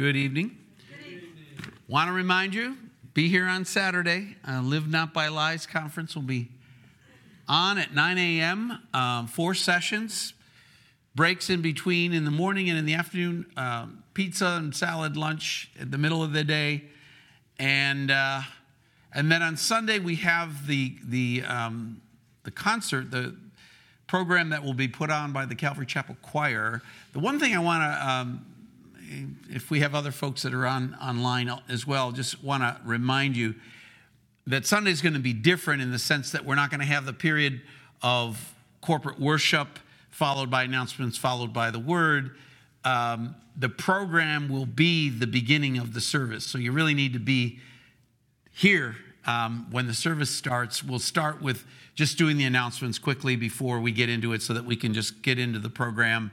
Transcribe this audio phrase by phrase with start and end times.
[0.00, 0.56] Good evening.
[1.86, 2.74] Want to remind you,
[3.12, 4.34] be here on Saturday.
[4.48, 6.48] Uh, Live Not by Lies conference will be
[7.46, 8.78] on at 9 a.m.
[8.94, 10.32] Um, four sessions,
[11.14, 15.70] breaks in between in the morning and in the afternoon, uh, pizza and salad lunch
[15.78, 16.84] at the middle of the day,
[17.58, 18.40] and uh,
[19.12, 22.00] and then on Sunday we have the the um,
[22.44, 23.36] the concert, the
[24.06, 26.80] program that will be put on by the Calvary Chapel Choir.
[27.12, 28.46] The one thing I want to um,
[29.48, 33.36] if we have other folks that are on online as well, just want to remind
[33.36, 33.54] you
[34.46, 36.86] that Sunday is going to be different in the sense that we're not going to
[36.86, 37.60] have the period
[38.02, 39.78] of corporate worship
[40.10, 42.36] followed by announcements, followed by the word.
[42.84, 46.46] Um, the program will be the beginning of the service.
[46.46, 47.58] So you really need to be
[48.52, 50.82] here um, when the service starts.
[50.82, 51.64] We'll start with
[51.94, 55.22] just doing the announcements quickly before we get into it so that we can just
[55.22, 56.30] get into the program.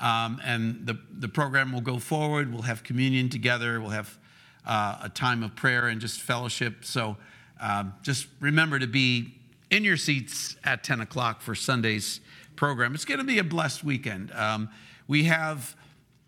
[0.00, 2.52] Um, and the, the program will go forward.
[2.52, 3.80] We'll have communion together.
[3.80, 4.18] We'll have
[4.66, 6.84] uh, a time of prayer and just fellowship.
[6.84, 7.16] So
[7.60, 9.34] um, just remember to be
[9.70, 12.20] in your seats at 10 o'clock for Sunday's
[12.56, 12.94] program.
[12.94, 14.32] It's going to be a blessed weekend.
[14.32, 14.70] Um,
[15.06, 15.76] we have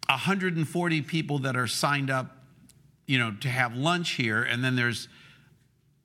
[0.09, 2.37] 140 people that are signed up,
[3.07, 5.09] you know, to have lunch here, and then there's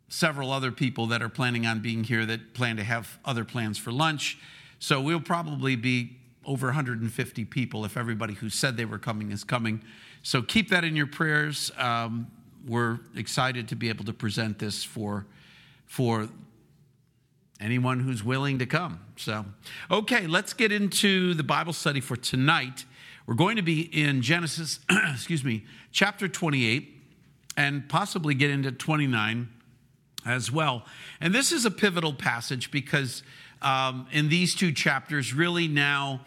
[0.09, 3.77] several other people that are planning on being here that plan to have other plans
[3.77, 4.37] for lunch.
[4.79, 9.43] So we'll probably be over 150 people if everybody who said they were coming is
[9.43, 9.83] coming.
[10.23, 11.71] So keep that in your prayers.
[11.77, 12.31] Um,
[12.65, 15.25] we're excited to be able to present this for,
[15.85, 16.29] for
[17.59, 18.99] anyone who's willing to come.
[19.17, 19.45] So,
[19.91, 22.85] okay, let's get into the Bible study for tonight.
[23.25, 26.95] We're going to be in Genesis, excuse me, chapter 28
[27.57, 29.49] and possibly get into 29
[30.25, 30.85] as well.
[31.19, 33.23] And this is a pivotal passage because
[33.61, 36.21] um, in these two chapters, really now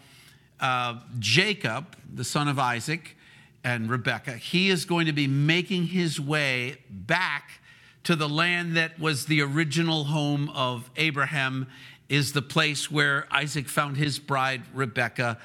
[0.61, 3.17] uh, Jacob, the son of Isaac,
[3.63, 7.61] and Rebekah, he is going to be making his way back
[8.03, 11.67] to the land that was the original home of Abraham,
[12.09, 15.37] is the place where Isaac found his bride, Rebekah.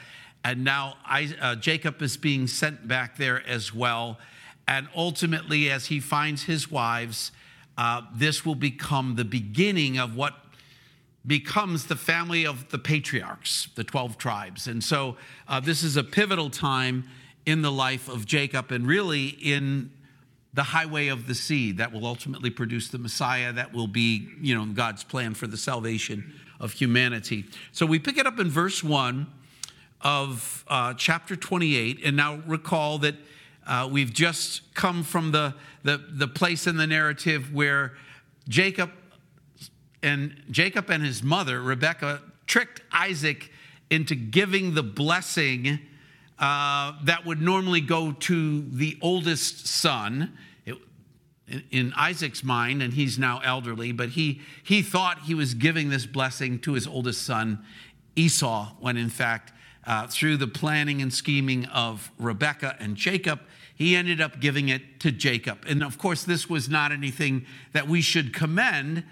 [0.42, 0.96] And now
[1.40, 4.18] uh, Jacob is being sent back there as well.
[4.66, 7.30] And ultimately, as he finds his wives,
[7.76, 10.45] uh, this will become the beginning of what
[11.26, 14.66] becomes the family of the patriarchs, the 12 tribes.
[14.66, 15.16] And so
[15.48, 17.08] uh, this is a pivotal time
[17.44, 19.90] in the life of Jacob and really in
[20.54, 24.54] the highway of the seed that will ultimately produce the Messiah that will be, you
[24.54, 27.44] know, God's plan for the salvation of humanity.
[27.72, 29.26] So we pick it up in verse 1
[30.00, 32.00] of uh, chapter 28.
[32.04, 33.16] And now recall that
[33.66, 37.92] uh, we've just come from the, the, the place in the narrative where
[38.48, 38.90] Jacob
[40.06, 43.50] and Jacob and his mother, Rebekah, tricked Isaac
[43.90, 45.80] into giving the blessing
[46.38, 50.38] uh, that would normally go to the oldest son.
[50.64, 50.76] It,
[51.70, 56.06] in Isaac's mind, and he's now elderly, but he, he thought he was giving this
[56.06, 57.64] blessing to his oldest son,
[58.14, 59.52] Esau, when in fact,
[59.86, 63.40] uh, through the planning and scheming of Rebekah and Jacob,
[63.74, 65.64] he ended up giving it to Jacob.
[65.68, 69.04] And of course, this was not anything that we should commend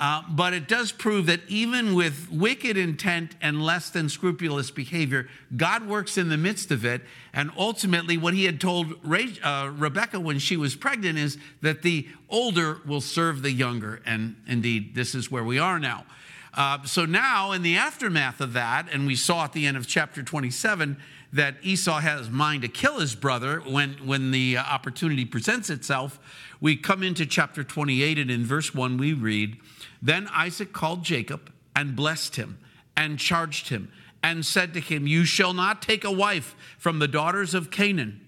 [0.00, 5.28] uh, but it does prove that even with wicked intent and less than scrupulous behavior,
[5.54, 7.02] God works in the midst of it.
[7.34, 11.82] And ultimately, what he had told Re- uh, Rebecca when she was pregnant is that
[11.82, 14.00] the older will serve the younger.
[14.06, 16.06] And indeed, this is where we are now.
[16.54, 19.86] Uh, so now, in the aftermath of that, and we saw at the end of
[19.86, 20.96] chapter 27
[21.34, 26.18] that Esau has mind to kill his brother when, when the uh, opportunity presents itself,
[26.58, 29.58] we come into chapter 28, and in verse 1 we read,
[30.02, 32.58] then Isaac called Jacob and blessed him
[32.96, 33.90] and charged him
[34.22, 38.20] and said to him, You shall not take a wife from the daughters of Canaan.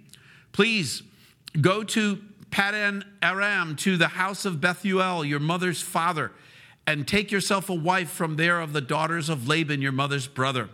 [0.52, 1.02] Please
[1.60, 2.18] go to
[2.50, 6.32] Paddan Aram to the house of Bethuel, your mother's father,
[6.86, 10.68] and take yourself a wife from there of the daughters of Laban, your mother's brother.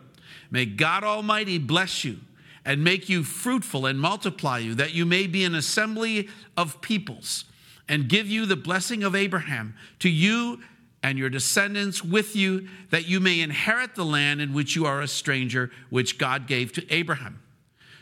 [0.51, 2.19] May God Almighty bless you
[2.65, 7.45] and make you fruitful and multiply you, that you may be an assembly of peoples,
[7.89, 10.61] and give you the blessing of Abraham to you
[11.03, 15.01] and your descendants with you, that you may inherit the land in which you are
[15.01, 17.41] a stranger, which God gave to Abraham.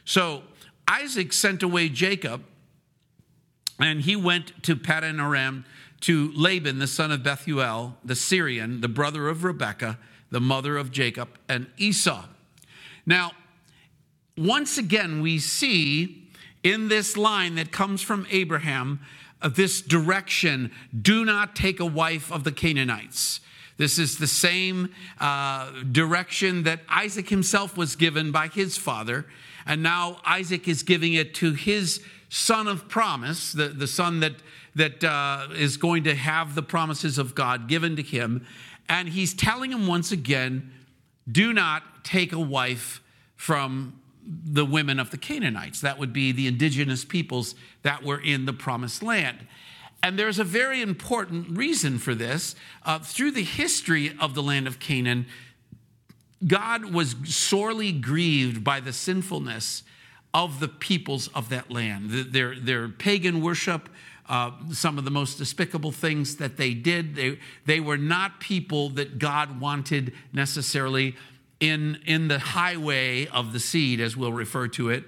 [0.05, 0.43] So
[0.89, 2.45] Isaac sent away Jacob,
[3.79, 5.65] and he went to Paddan Aram
[6.01, 9.99] to Laban, the son of Bethuel, the Syrian, the brother of Rebekah,
[10.31, 12.25] the mother of Jacob and Esau.
[13.05, 13.33] Now,
[14.37, 16.29] once again, we see
[16.63, 19.01] in this line that comes from Abraham
[19.43, 23.41] this direction do not take a wife of the Canaanites.
[23.77, 29.27] This is the same uh, direction that Isaac himself was given by his father.
[29.67, 34.35] And now Isaac is giving it to his son of promise, the, the son that,
[34.75, 38.47] that uh, is going to have the promises of God given to him.
[38.89, 40.73] And he's telling him once again
[41.31, 43.03] do not take a wife
[43.35, 45.81] from the women of the Canaanites.
[45.81, 49.47] That would be the indigenous peoples that were in the promised land.
[50.03, 52.55] And there's a very important reason for this.
[52.85, 55.27] Uh, through the history of the land of Canaan,
[56.47, 59.83] God was sorely grieved by the sinfulness
[60.35, 62.11] of the peoples of that land.
[62.11, 63.89] Their, their pagan worship,
[64.29, 68.91] uh, some of the most despicable things that they did, they, they were not people
[68.91, 71.17] that God wanted necessarily
[71.61, 75.05] in, in the highway of the seed, as we'll refer to it.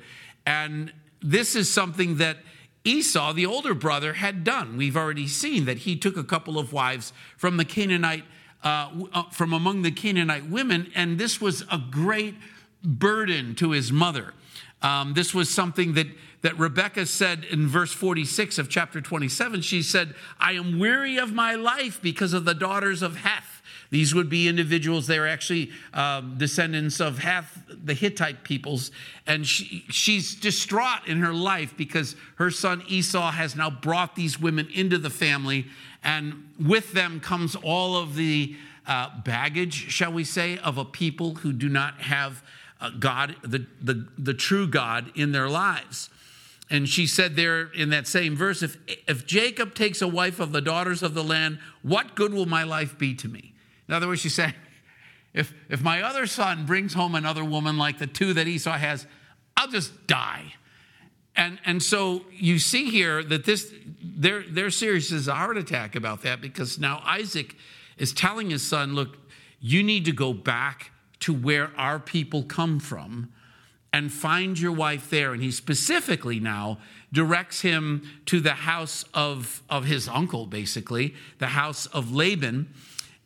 [0.46, 2.38] And this is something that
[2.84, 4.76] Esau, the older brother, had done.
[4.76, 8.24] We've already seen that he took a couple of wives from the Canaanite,
[8.64, 12.34] uh, uh, from among the Canaanite women, and this was a great
[12.82, 14.32] burden to his mother.
[14.80, 16.06] Um, this was something that,
[16.42, 19.60] that Rebecca said in verse 46 of chapter 27.
[19.62, 23.57] She said, I am weary of my life because of the daughters of Heth.
[23.90, 28.90] These would be individuals, they were actually um, descendants of Heth, the Hittite peoples.
[29.26, 34.38] And she, she's distraught in her life because her son Esau has now brought these
[34.38, 35.66] women into the family.
[36.04, 38.54] And with them comes all of the
[38.86, 42.42] uh, baggage, shall we say, of a people who do not have
[42.80, 46.10] uh, God, the, the, the true God, in their lives.
[46.70, 48.76] And she said there in that same verse if,
[49.06, 52.64] if Jacob takes a wife of the daughters of the land, what good will my
[52.64, 53.54] life be to me?
[53.88, 54.54] In other words, she's saying,
[55.34, 59.06] if, if my other son brings home another woman like the two that Esau has,
[59.56, 60.52] I'll just die.
[61.36, 66.22] And, and so you see here that this, they're, serious as a heart attack about
[66.22, 67.54] that because now Isaac
[67.96, 69.16] is telling his son, look,
[69.60, 73.32] you need to go back to where our people come from
[73.92, 75.32] and find your wife there.
[75.32, 76.78] And he specifically now
[77.12, 82.72] directs him to the house of, of his uncle, basically, the house of Laban.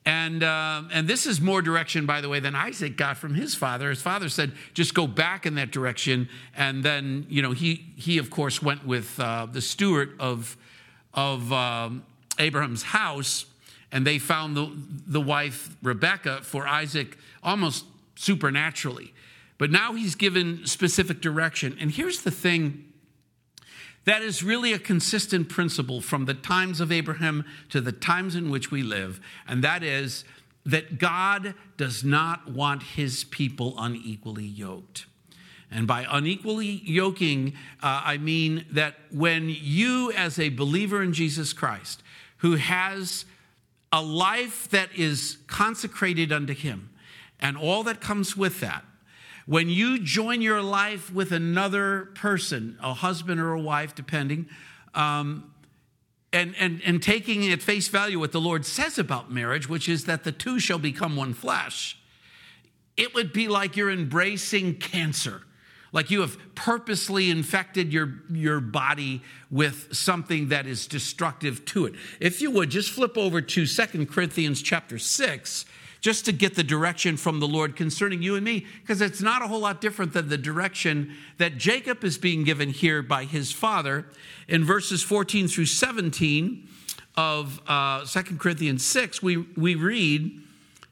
[0.04, 3.54] And, uh, and this is more direction, by the way, than Isaac got from his
[3.54, 3.88] father.
[3.90, 6.28] His father said, just go back in that direction.
[6.56, 10.56] And then, you know, he, he of course, went with uh, the steward of,
[11.14, 12.04] of um,
[12.38, 13.46] Abraham's house,
[13.92, 14.72] and they found the,
[15.06, 17.84] the wife, Rebecca, for Isaac almost
[18.16, 19.12] supernaturally.
[19.58, 21.76] But now he's given specific direction.
[21.80, 22.91] And here's the thing
[24.04, 28.50] that is really a consistent principle from the times of Abraham to the times in
[28.50, 30.24] which we live, and that is
[30.64, 35.06] that God does not want his people unequally yoked.
[35.70, 41.52] And by unequally yoking, uh, I mean that when you, as a believer in Jesus
[41.52, 42.02] Christ,
[42.38, 43.24] who has
[43.90, 46.90] a life that is consecrated unto him,
[47.40, 48.84] and all that comes with that,
[49.46, 54.48] when you join your life with another person, a husband or a wife, depending,
[54.94, 55.52] um,
[56.32, 60.04] and, and, and taking at face value what the Lord says about marriage, which is
[60.06, 61.98] that the two shall become one flesh,
[62.96, 65.42] it would be like you're embracing cancer.
[65.92, 71.94] Like you have purposely infected your, your body with something that is destructive to it.
[72.18, 75.66] If you would, just flip over to Second Corinthians chapter 6
[76.02, 79.40] just to get the direction from the Lord concerning you and me, because it's not
[79.40, 83.52] a whole lot different than the direction that Jacob is being given here by his
[83.52, 84.06] father
[84.48, 86.68] in verses 14 through 17
[87.16, 89.22] of uh, 2 Corinthians 6.
[89.22, 90.42] We, we read,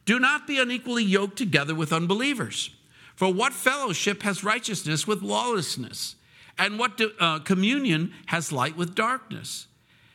[0.07, 2.71] Do not be unequally yoked together with unbelievers.
[3.17, 6.15] For what fellowship has righteousness with lawlessness?
[6.57, 9.67] And what do, uh, communion has light with darkness?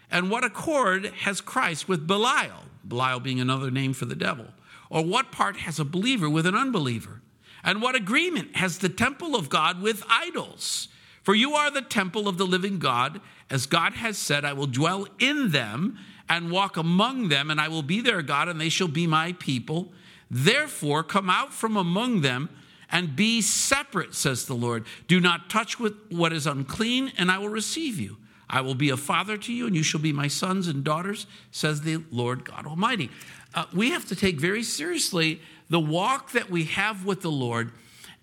[0.10, 2.64] And what accord has Christ with Belial?
[2.88, 4.46] Belial being another name for the devil.
[4.90, 7.22] Or what part has a believer with an unbeliever?
[7.64, 10.88] And what agreement has the temple of God with idols?
[11.24, 13.20] For you are the temple of the living God.
[13.50, 15.98] As God has said, I will dwell in them
[16.30, 19.34] and walk among them, and I will be their God, and they shall be my
[19.34, 19.92] people.
[20.30, 22.50] Therefore, come out from among them
[22.92, 24.86] and be separate, says the Lord.
[25.08, 28.18] Do not touch with what is unclean, and I will receive you.
[28.48, 31.26] I will be a father to you, and you shall be my sons and daughters,
[31.52, 33.10] says the Lord God Almighty
[33.56, 37.72] uh, we have to take very seriously the walk that we have with the Lord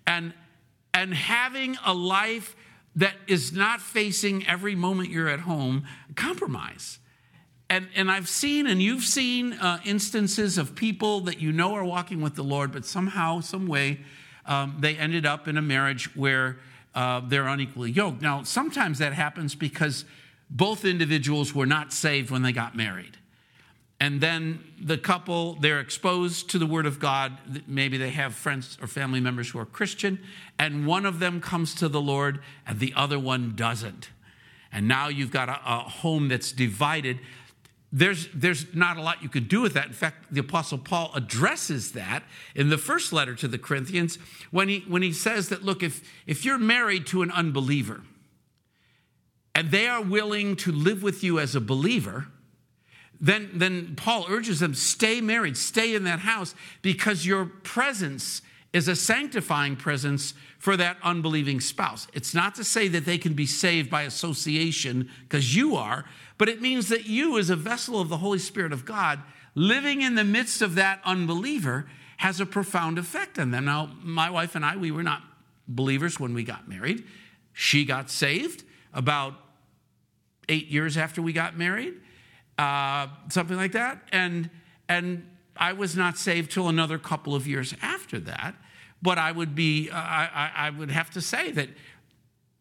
[0.07, 0.33] and,
[0.93, 2.55] and having a life
[2.95, 5.85] that is not facing every moment you're at home
[6.15, 6.99] compromise.
[7.69, 11.83] And, and I've seen, and you've seen uh, instances of people that you know are
[11.83, 14.01] walking with the Lord, but somehow, some way,
[14.45, 16.59] um, they ended up in a marriage where
[16.93, 18.21] uh, they're unequally yoked.
[18.21, 20.05] Now, sometimes that happens because
[20.51, 23.17] both individuals were not saved when they got married.
[24.03, 27.37] And then the couple they're exposed to the word of god.
[27.67, 30.19] Maybe they have friends or family members who are christian
[30.59, 34.09] and one of them comes to the lord and the other one doesn't.
[34.73, 37.19] And now you've got a, a home that's divided.
[37.93, 39.85] There's, there's not a lot you could do with that.
[39.85, 42.23] In fact, the Apostle Paul addresses that
[42.55, 44.17] in the first letter to the Corinthians
[44.51, 48.01] when he, when he says that, look, if, if you're married to an unbeliever
[49.55, 52.27] and they are willing to live with you as a believer,
[53.23, 58.41] then, then Paul urges them stay married, stay in that house, because your presence
[58.73, 62.05] is a sanctifying presence for that unbelieving spouse.
[62.13, 66.03] It's not to say that they can be saved by association because you are,
[66.37, 69.21] but it means that you, as a vessel of the Holy Spirit of God,
[69.55, 71.85] living in the midst of that unbeliever,
[72.17, 73.63] has a profound effect on them.
[73.63, 75.21] Now, my wife and I, we were not
[75.67, 77.05] believers when we got married.
[77.53, 79.35] She got saved about
[80.49, 81.93] eight years after we got married,
[82.57, 84.01] uh, something like that.
[84.11, 84.49] And,
[84.87, 88.55] and I was not saved till another couple of years after that.
[89.01, 91.69] But I would be, uh, I, I would have to say that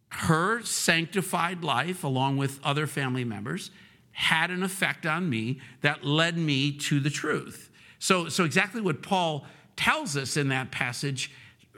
[0.09, 3.71] her sanctified life, along with other family members,
[4.11, 7.71] had an effect on me that led me to the truth.
[7.99, 9.47] So, so exactly what Paul
[9.77, 11.31] tells us in that passage,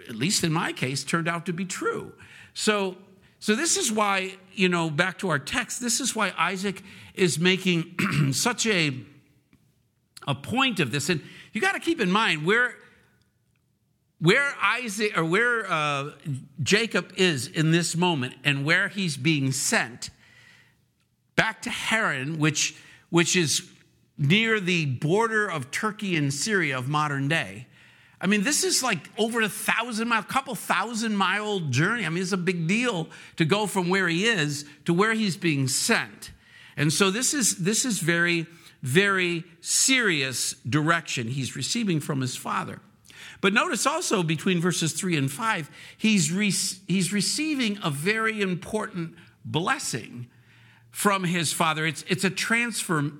[0.08, 2.12] at least in my case, turned out to be true.
[2.54, 2.96] So,
[3.40, 6.82] so this is why, you know, back to our text, this is why Isaac
[7.14, 8.96] is making such a,
[10.26, 11.08] a point of this.
[11.08, 11.20] And
[11.52, 12.76] you got to keep in mind where
[14.20, 16.12] where Isaac or where uh,
[16.62, 20.08] Jacob is in this moment and where he's being sent
[21.36, 22.74] back to Haran, which,
[23.10, 23.68] which is
[24.16, 27.66] near the border of Turkey and Syria of modern day.
[28.20, 32.06] I mean, this is like over a thousand mile, couple thousand mile journey.
[32.06, 35.36] I mean, it's a big deal to go from where he is to where he's
[35.36, 36.30] being sent.
[36.76, 38.46] And so this is this is very,
[38.82, 42.80] very serious direction he's receiving from his father.
[43.40, 46.50] But notice also between verses 3 and 5, he's, re-
[46.88, 50.28] he's receiving a very important blessing
[50.90, 51.84] from his father.
[51.84, 53.12] It's, it's a, transfer,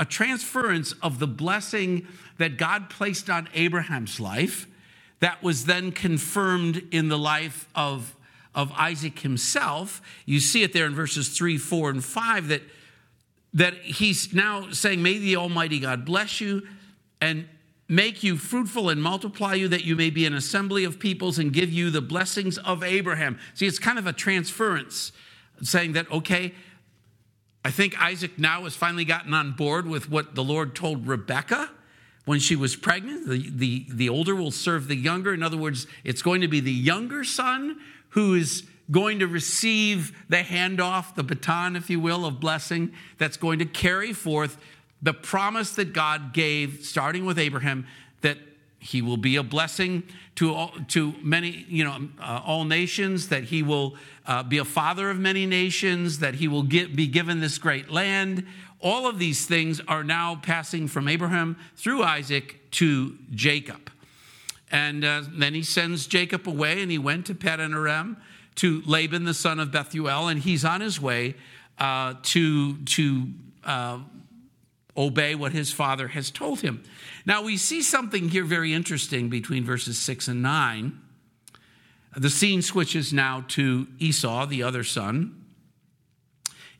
[0.00, 4.66] a transference of the blessing that God placed on Abraham's life
[5.20, 8.16] that was then confirmed in the life of,
[8.54, 10.00] of Isaac himself.
[10.24, 12.62] You see it there in verses 3, 4, and 5 that,
[13.52, 16.66] that he's now saying, May the Almighty God bless you
[17.20, 17.46] and
[17.86, 21.52] make you fruitful and multiply you that you may be an assembly of peoples and
[21.52, 23.38] give you the blessings of Abraham.
[23.52, 25.12] See, it's kind of a transference
[25.62, 26.54] saying that, okay,
[27.64, 31.70] I think Isaac now has finally gotten on board with what the Lord told Rebekah
[32.24, 33.28] when she was pregnant.
[33.28, 35.34] The, the, the older will serve the younger.
[35.34, 37.78] In other words, it's going to be the younger son
[38.10, 43.36] who is going to receive the handoff, the baton, if you will, of blessing that's
[43.36, 44.58] going to carry forth
[45.02, 47.86] the promise that God gave, starting with Abraham,
[48.20, 48.38] that
[48.80, 50.02] he will be a blessing
[50.36, 53.94] to all, to many, you know, uh, all nations, that he will
[54.26, 57.90] uh, be a father of many nations, that he will get, be given this great
[57.90, 58.46] land.
[58.80, 63.90] All of these things are now passing from Abraham through Isaac to Jacob.
[64.72, 68.16] And uh, then he sends Jacob away, and he went to Paddan Aram
[68.56, 71.34] to Laban, the son of Bethuel, and he's on his way
[71.78, 73.26] uh, to, to
[73.64, 73.98] uh,
[74.96, 76.82] obey what his father has told him.
[77.24, 81.00] Now, we see something here very interesting between verses 6 and 9.
[82.16, 85.44] The scene switches now to Esau, the other son.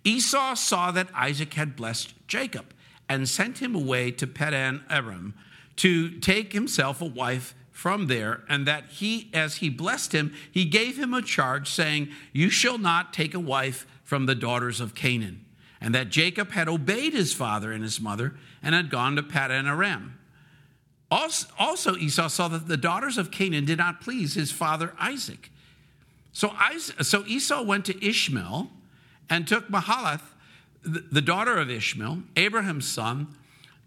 [0.03, 2.75] Esau saw that Isaac had blessed Jacob
[3.09, 5.35] and sent him away to Paddan Aram
[5.77, 10.67] to take himself a wife from there, and that he, as he blessed him, he
[10.67, 14.95] gave him a charge, saying, You shall not take a wife from the daughters of
[14.95, 15.47] Canaan
[15.81, 19.67] and that Jacob had obeyed his father and his mother and had gone to Paddan
[19.67, 20.19] Aram.
[21.11, 25.51] Also, Esau saw that the daughters of Canaan did not please his father Isaac.
[26.33, 26.55] So,
[27.01, 28.71] so Esau went to Ishmael
[29.29, 30.23] and took Mahalath,
[30.83, 33.35] the daughter of Ishmael, Abraham's son,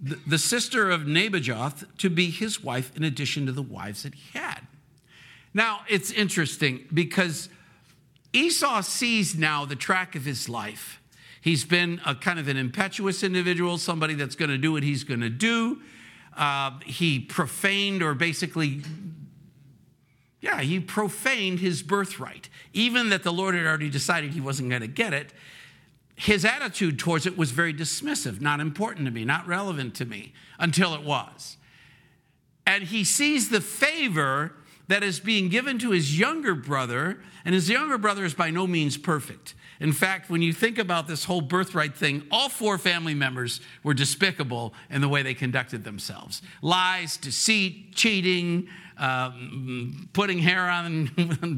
[0.01, 4.37] the sister of Nebajoth, to be his wife in addition to the wives that he
[4.37, 4.67] had.
[5.53, 7.47] Now, it's interesting because
[8.33, 10.99] Esau sees now the track of his life
[11.43, 15.03] He's been a kind of an impetuous individual, somebody that's going to do what he's
[15.03, 15.81] going to do.
[16.37, 18.81] Uh, he profaned or basically,
[20.39, 22.47] yeah, he profaned his birthright.
[22.71, 25.33] Even that the Lord had already decided he wasn't going to get it,
[26.15, 30.31] his attitude towards it was very dismissive, not important to me, not relevant to me,
[30.57, 31.57] until it was.
[32.65, 34.53] And he sees the favor
[34.87, 38.65] that is being given to his younger brother, and his younger brother is by no
[38.65, 39.55] means perfect.
[39.83, 43.93] In fact, when you think about this whole birthright thing, all four family members were
[43.93, 51.11] despicable in the way they conducted themselves lies, deceit, cheating, um, putting hair on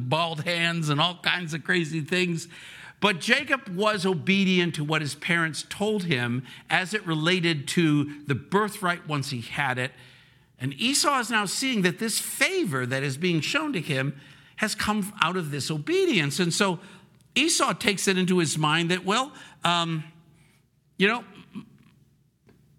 [0.09, 2.47] bald hands, and all kinds of crazy things.
[2.99, 8.33] But Jacob was obedient to what his parents told him as it related to the
[8.33, 9.91] birthright once he had it.
[10.59, 14.19] And Esau is now seeing that this favor that is being shown to him
[14.55, 16.39] has come out of this obedience.
[16.39, 16.79] And so
[17.35, 19.31] Esau takes it into his mind that, well,
[19.63, 20.03] um,
[20.97, 21.23] you know,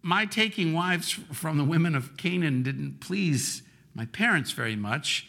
[0.03, 3.63] my taking wives from the women of Canaan didn't please
[3.95, 5.29] my parents very much.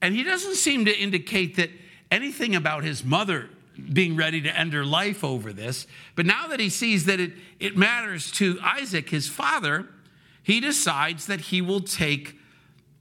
[0.00, 1.70] And he doesn't seem to indicate that
[2.10, 3.48] anything about his mother
[3.92, 5.86] being ready to end her life over this.
[6.16, 9.86] But now that he sees that it, it matters to Isaac, his father,
[10.42, 12.36] he decides that he will take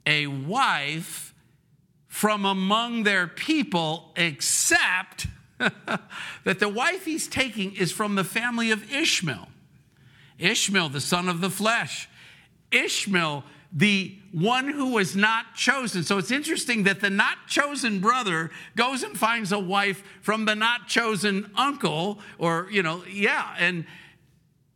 [0.06, 1.34] a wife
[2.08, 5.28] from among their people, except
[6.44, 9.48] that the wife he's taking is from the family of Ishmael.
[10.40, 12.08] Ishmael, the son of the flesh.
[12.72, 16.04] Ishmael, the one who was not chosen.
[16.04, 20.56] So it's interesting that the not chosen brother goes and finds a wife from the
[20.56, 23.56] not chosen uncle, or, you know, yeah.
[23.58, 23.86] And,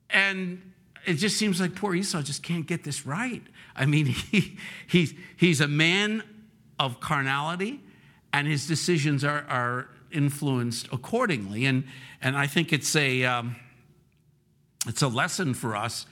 [0.10, 0.74] and
[1.06, 3.44] it just seems like poor Esau just can't get this right.
[3.76, 4.58] I mean, he,
[4.88, 6.24] he's, he's a man
[6.80, 7.82] of carnality,
[8.34, 11.66] and his decisions are, are influenced accordingly.
[11.66, 11.86] And,
[12.22, 13.56] and I think it's a, um,
[14.88, 16.06] it's a lesson for us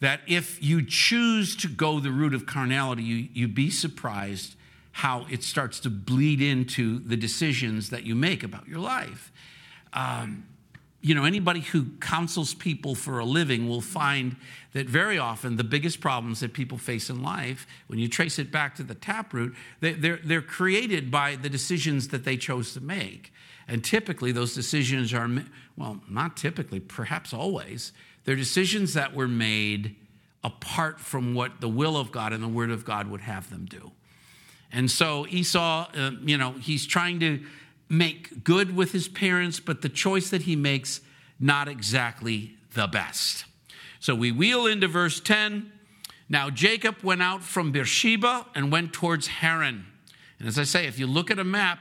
[0.00, 4.54] that if you choose to go the route of carnality, you, you'd be surprised
[4.92, 9.30] how it starts to bleed into the decisions that you make about your life.
[9.92, 10.46] Um,
[11.06, 14.34] you know, anybody who counsels people for a living will find
[14.72, 18.50] that very often the biggest problems that people face in life, when you trace it
[18.50, 23.32] back to the taproot, they're, they're created by the decisions that they chose to make.
[23.68, 25.30] And typically, those decisions are,
[25.76, 27.92] well, not typically, perhaps always,
[28.24, 29.94] they're decisions that were made
[30.42, 33.66] apart from what the will of God and the Word of God would have them
[33.66, 33.92] do.
[34.72, 37.44] And so Esau, uh, you know, he's trying to
[37.88, 41.00] make good with his parents, but the choice that he makes,
[41.38, 43.44] not exactly the best.
[44.00, 45.72] So we wheel into verse 10.
[46.28, 49.86] Now Jacob went out from Beersheba and went towards Haran.
[50.38, 51.78] And as I say, if you look at a map,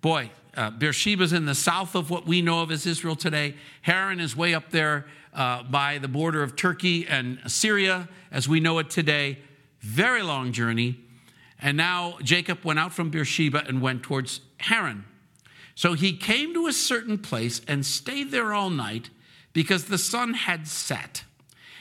[0.00, 3.54] boy, uh, Beersheba's in the south of what we know of as Israel today.
[3.82, 8.58] Haran is way up there uh, by the border of Turkey and Syria as we
[8.60, 9.38] know it today.
[9.80, 10.98] Very long journey.
[11.60, 15.04] And now Jacob went out from Beersheba and went towards Haran.
[15.78, 19.10] So he came to a certain place and stayed there all night
[19.52, 21.22] because the sun had set.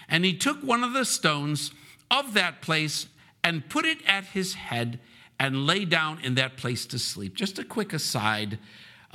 [0.08, 1.72] And he took one of the stones
[2.12, 3.08] of that place
[3.44, 5.00] and put it at his head
[5.40, 7.34] and lay down in that place to sleep.
[7.34, 8.60] Just a quick aside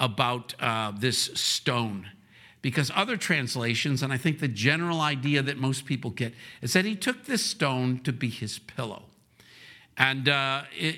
[0.01, 2.09] about uh, this stone.
[2.61, 6.85] Because other translations, and I think the general idea that most people get, is that
[6.85, 9.05] he took this stone to be his pillow.
[9.97, 10.97] And uh, it,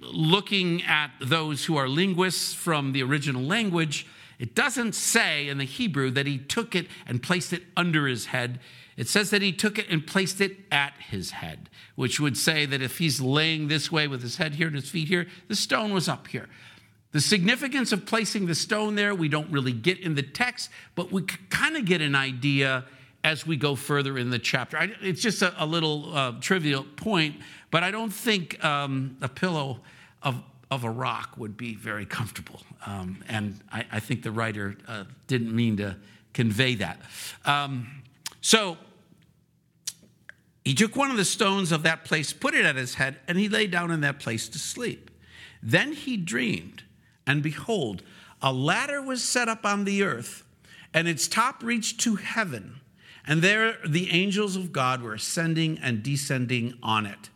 [0.00, 4.06] looking at those who are linguists from the original language,
[4.38, 8.26] it doesn't say in the Hebrew that he took it and placed it under his
[8.26, 8.60] head.
[8.96, 12.66] It says that he took it and placed it at his head, which would say
[12.66, 15.56] that if he's laying this way with his head here and his feet here, the
[15.56, 16.48] stone was up here.
[17.12, 21.10] The significance of placing the stone there, we don't really get in the text, but
[21.10, 22.84] we kind of get an idea
[23.24, 24.76] as we go further in the chapter.
[24.76, 27.36] I, it's just a, a little uh, trivial point,
[27.70, 29.80] but I don't think um, a pillow
[30.22, 32.60] of, of a rock would be very comfortable.
[32.86, 35.96] Um, and I, I, think the writer uh, didn't mean to
[36.32, 37.00] convey that.
[37.44, 38.02] Um,
[38.40, 38.76] so
[40.64, 43.38] he took one of the stones of that place, put it at his head, and
[43.38, 45.10] he lay down in that place to sleep.
[45.62, 46.84] Then he dreamed,
[47.26, 48.02] and behold,
[48.40, 50.44] a ladder was set up on the earth,
[50.94, 52.80] and its top reached to heaven.
[53.28, 57.28] And there the angels of God were ascending and descending on it.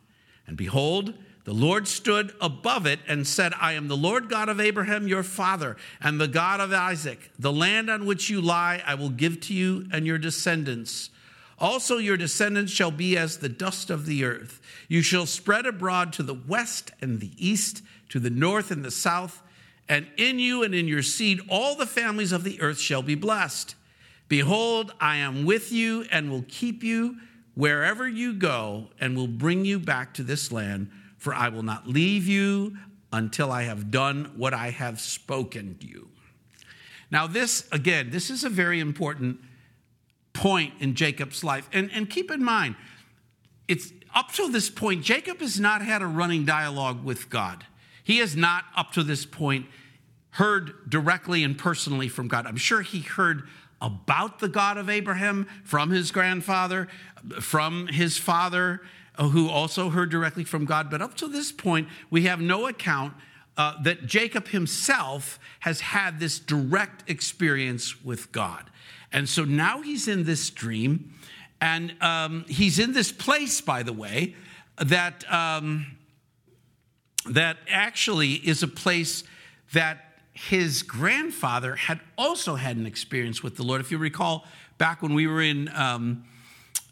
[0.47, 1.13] And behold,
[1.45, 5.23] the Lord stood above it and said, I am the Lord God of Abraham, your
[5.23, 7.31] father, and the God of Isaac.
[7.39, 11.11] The land on which you lie, I will give to you and your descendants.
[11.59, 14.61] Also, your descendants shall be as the dust of the earth.
[14.89, 18.91] You shall spread abroad to the west and the east, to the north and the
[18.91, 19.43] south,
[19.89, 23.15] and in you and in your seed all the families of the earth shall be
[23.15, 23.75] blessed.
[24.33, 27.19] Behold, I am with you and will keep you
[27.55, 31.87] wherever you go, and will bring you back to this land, for I will not
[31.87, 32.79] leave you
[33.13, 36.09] until I have done what I have spoken to you.
[37.11, 39.39] Now, this, again, this is a very important
[40.33, 41.69] point in Jacob's life.
[41.71, 42.77] And, and keep in mind,
[43.69, 47.67] it's up to this point, Jacob has not had a running dialogue with God.
[48.03, 49.67] He has not, up to this point,
[50.31, 52.47] heard directly and personally from God.
[52.47, 53.47] I'm sure he heard
[53.83, 56.89] about the God of Abraham from his grandfather,
[57.41, 58.81] from his father,
[59.19, 60.89] uh, who also heard directly from God.
[60.89, 63.15] But up to this point, we have no account
[63.57, 68.71] uh, that Jacob himself has had this direct experience with God.
[69.13, 71.13] And so now he's in this dream,
[71.61, 74.35] and um, he's in this place, by the way,
[74.79, 75.99] that, um,
[77.29, 79.25] that actually is a place
[79.75, 83.81] that his grandfather had also had an experience with the Lord.
[83.81, 84.47] If you recall,
[84.79, 86.25] back when we were in um,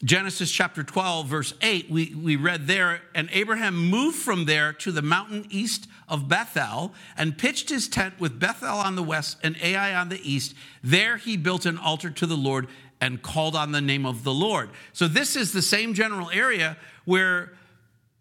[0.05, 4.93] Genesis chapter 12, verse 8, we, we read there, and Abraham moved from there to
[4.93, 9.57] the mountain east of Bethel and pitched his tent with Bethel on the west and
[9.63, 10.55] Ai on the east.
[10.83, 12.69] There he built an altar to the Lord
[13.01, 14.71] and called on the name of the Lord.
[14.93, 16.77] So, this is the same general area
[17.07, 17.53] where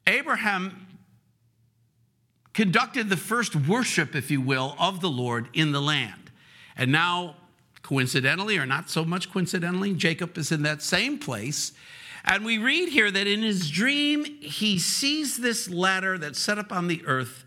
[0.08, 0.88] Abraham
[2.60, 6.32] conducted the first worship, if you will, of the Lord in the land.
[6.76, 7.36] And now
[7.89, 11.72] Coincidentally, or not so much coincidentally, Jacob is in that same place.
[12.24, 16.72] And we read here that in his dream, he sees this ladder that's set up
[16.72, 17.45] on the earth,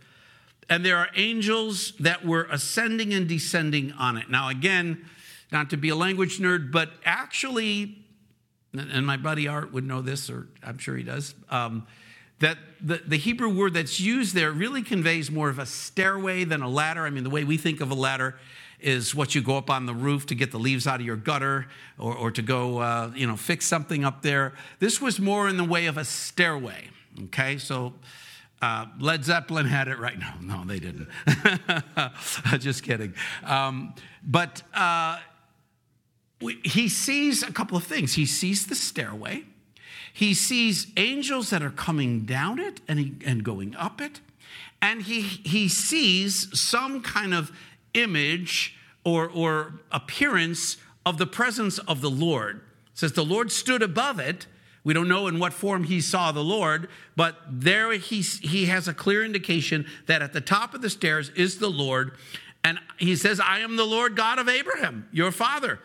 [0.68, 4.30] and there are angels that were ascending and descending on it.
[4.30, 5.04] Now, again,
[5.52, 7.98] not to be a language nerd, but actually,
[8.72, 11.86] and my buddy Art would know this, or I'm sure he does, um,
[12.42, 16.60] that the, the Hebrew word that's used there really conveys more of a stairway than
[16.60, 17.06] a ladder.
[17.06, 18.36] I mean, the way we think of a ladder
[18.80, 21.14] is what you go up on the roof to get the leaves out of your
[21.14, 24.54] gutter or, or to go, uh, you know, fix something up there.
[24.80, 26.88] This was more in the way of a stairway.
[27.24, 27.94] Okay, so
[28.60, 30.18] uh, Led Zeppelin had it right.
[30.40, 31.08] No, no, they didn't.
[32.58, 33.14] Just kidding.
[33.44, 35.20] Um, but uh,
[36.64, 38.14] he sees a couple of things.
[38.14, 39.44] He sees the stairway.
[40.12, 44.20] He sees angels that are coming down it and, he, and going up it.
[44.80, 47.52] And he, he sees some kind of
[47.94, 52.56] image or, or appearance of the presence of the Lord.
[52.56, 54.46] It says the Lord stood above it.
[54.84, 58.88] We don't know in what form he saw the Lord, but there he, he has
[58.88, 62.12] a clear indication that at the top of the stairs is the Lord.
[62.64, 65.78] And he says, I am the Lord God of Abraham, your father,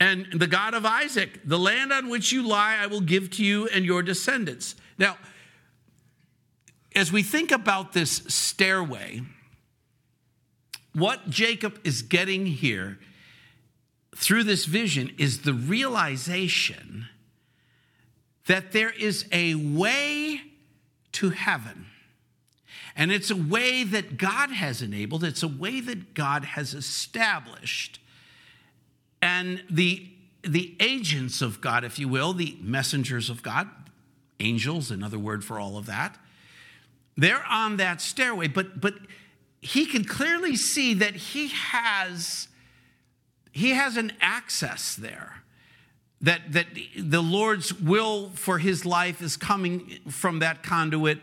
[0.00, 1.40] and the God of Isaac.
[1.44, 4.74] The land on which you lie, I will give to you and your descendants.
[4.98, 5.18] Now,
[6.96, 9.20] as we think about this stairway,
[10.94, 12.98] what Jacob is getting here
[14.16, 17.06] through this vision is the realization
[18.46, 20.40] that there is a way
[21.12, 21.86] to heaven.
[22.96, 28.00] And it's a way that God has enabled, it's a way that God has established.
[29.22, 30.08] And the,
[30.42, 33.68] the agents of God, if you will, the messengers of God,
[34.38, 36.18] angels, another word for all of that,
[37.16, 38.48] they're on that stairway.
[38.48, 38.94] But, but
[39.60, 42.48] he can clearly see that he has
[43.52, 45.42] he has an access there
[46.20, 51.18] that that the lord's will for his life is coming from that conduit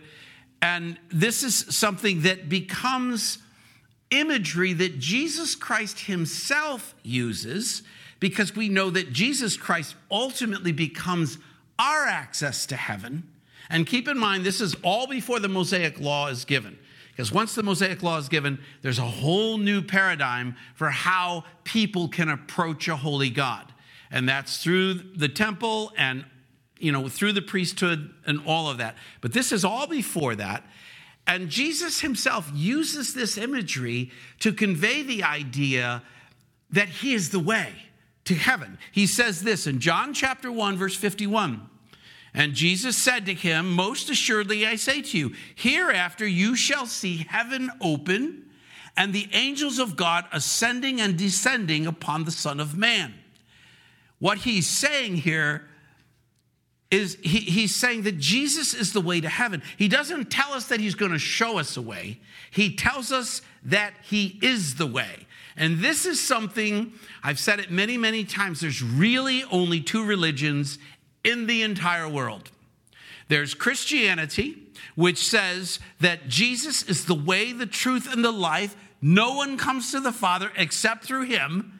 [0.61, 3.39] and this is something that becomes
[4.11, 7.83] imagery that Jesus Christ himself uses
[8.19, 11.37] because we know that Jesus Christ ultimately becomes
[11.77, 13.27] our access to heaven
[13.69, 16.77] and keep in mind this is all before the mosaic law is given
[17.17, 22.07] because once the Mosaic Law is given, there's a whole new paradigm for how people
[22.07, 23.73] can approach a holy God.
[24.11, 26.25] And that's through the temple and
[26.77, 28.95] you know through the priesthood and all of that.
[29.19, 30.63] But this is all before that.
[31.27, 36.01] And Jesus himself uses this imagery to convey the idea
[36.69, 37.73] that he is the way
[38.23, 38.77] to heaven.
[38.91, 41.69] He says this in John chapter 1 verse 51.
[42.33, 47.25] And Jesus said to him, Most assuredly I say to you, hereafter you shall see
[47.29, 48.45] heaven open
[48.95, 53.13] and the angels of God ascending and descending upon the Son of Man.
[54.19, 55.66] What he's saying here
[56.89, 59.61] is he, he's saying that Jesus is the way to heaven.
[59.77, 62.19] He doesn't tell us that he's going to show us a way,
[62.51, 65.27] he tells us that he is the way.
[65.57, 68.61] And this is something, I've said it many, many times.
[68.61, 70.77] There's really only two religions
[71.23, 72.51] in the entire world.
[73.27, 74.55] There's Christianity,
[74.95, 78.75] which says that Jesus is the way, the truth, and the life.
[79.01, 81.79] No one comes to the Father except through him.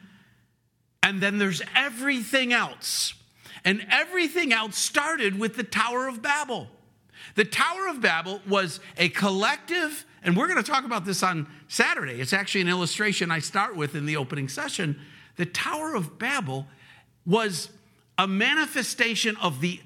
[1.02, 3.14] And then there's everything else.
[3.64, 6.68] And everything else started with the Tower of Babel.
[7.34, 11.46] The Tower of Babel was a collective, and we're going to talk about this on
[11.68, 12.20] Saturday.
[12.20, 15.00] It's actually an illustration I start with in the opening session.
[15.36, 16.66] The Tower of Babel
[17.26, 17.70] was
[18.16, 19.80] a manifestation of the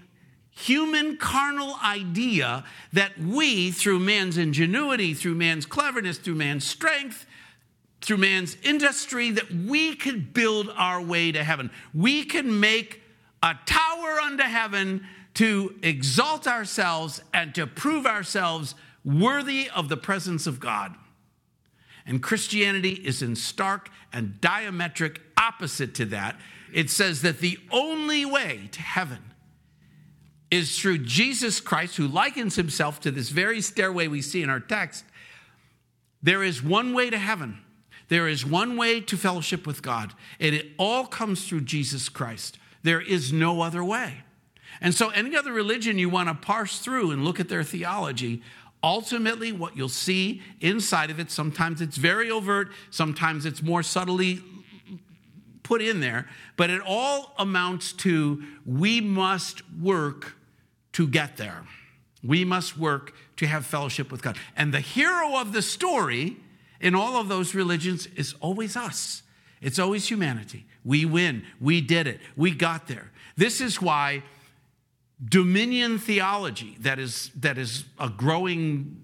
[0.50, 7.26] human carnal idea that we, through man's ingenuity, through man's cleverness, through man's strength,
[8.00, 11.70] through man's industry that we could build our way to heaven.
[11.94, 13.01] We can make
[13.42, 18.74] a tower unto heaven to exalt ourselves and to prove ourselves
[19.04, 20.94] worthy of the presence of God.
[22.06, 26.36] And Christianity is in stark and diametric opposite to that.
[26.72, 29.32] It says that the only way to heaven
[30.50, 34.60] is through Jesus Christ, who likens himself to this very stairway we see in our
[34.60, 35.04] text.
[36.22, 37.58] There is one way to heaven.
[38.08, 42.58] There is one way to fellowship with God, and it all comes through Jesus Christ.
[42.82, 44.18] There is no other way.
[44.80, 48.42] And so, any other religion you want to parse through and look at their theology,
[48.82, 54.42] ultimately, what you'll see inside of it, sometimes it's very overt, sometimes it's more subtly
[55.62, 60.34] put in there, but it all amounts to we must work
[60.92, 61.62] to get there.
[62.24, 64.36] We must work to have fellowship with God.
[64.56, 66.36] And the hero of the story
[66.80, 69.22] in all of those religions is always us.
[69.60, 70.66] It's always humanity.
[70.84, 71.44] We win.
[71.60, 72.20] We did it.
[72.36, 73.10] We got there.
[73.36, 74.22] This is why
[75.24, 79.02] dominion theology, that is, that is a growing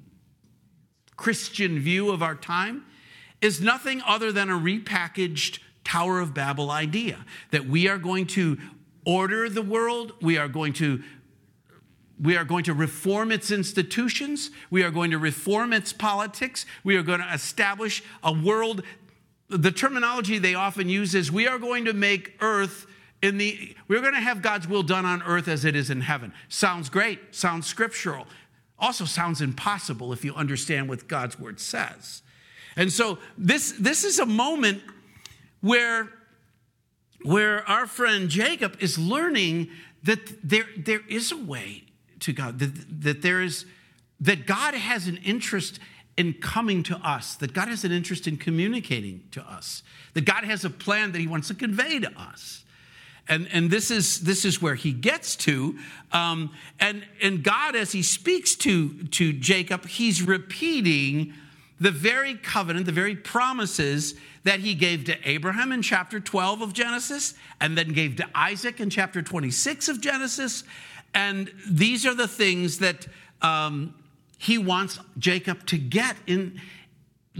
[1.16, 2.84] Christian view of our time,
[3.40, 8.58] is nothing other than a repackaged Tower of Babel idea that we are going to
[9.06, 11.02] order the world, we are going to
[12.20, 14.50] we are going to reform its institutions.
[14.70, 16.66] We are going to reform its politics.
[16.82, 18.82] We are going to establish a world.
[19.48, 22.86] The terminology they often use is we are going to make earth
[23.22, 26.02] in the we're going to have God's will done on earth as it is in
[26.02, 26.32] heaven.
[26.48, 28.26] Sounds great, sounds scriptural.
[28.78, 32.22] Also sounds impossible if you understand what God's word says.
[32.76, 34.82] And so this this is a moment
[35.60, 36.08] where
[37.22, 39.70] where our friend Jacob is learning
[40.04, 41.84] that there, there is a way
[42.20, 43.66] to God, that, that there is
[44.20, 45.78] that God has an interest
[46.18, 49.82] in coming to us, that God has an interest in communicating to us,
[50.14, 52.64] that God has a plan that He wants to convey to us.
[53.30, 55.78] And, and this is this is where he gets to
[56.12, 56.50] um,
[56.80, 61.34] and and god as he speaks to to jacob he's repeating
[61.78, 66.72] the very covenant the very promises that he gave to abraham in chapter 12 of
[66.72, 70.64] genesis and then gave to isaac in chapter 26 of genesis.
[71.14, 73.06] And these are the things that
[73.42, 73.94] um,
[74.38, 76.58] he wants jacob to get in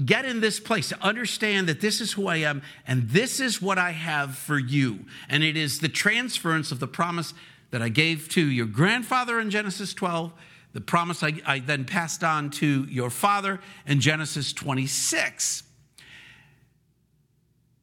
[0.05, 3.61] get in this place to understand that this is who I am and this is
[3.61, 5.01] what I have for you.
[5.29, 7.35] And it is the transference of the promise
[7.71, 10.33] that I gave to your grandfather in Genesis 12,
[10.73, 15.65] the promise I, I then passed on to your father in Genesis 26.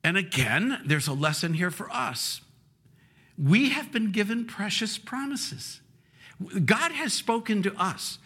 [0.04, 2.42] And again, there's a lesson here for us.
[3.38, 5.82] We have been given precious promises.
[6.64, 8.20] God has spoken to us.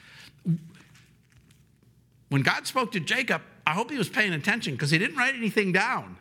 [2.29, 5.35] When God spoke to Jacob, I hope he was paying attention because he didn't write
[5.35, 6.17] anything down.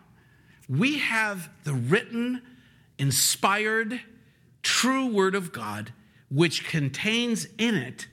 [0.68, 2.42] We have the written,
[2.98, 4.00] inspired,
[4.62, 5.92] true word of God,
[6.30, 8.06] which contains in it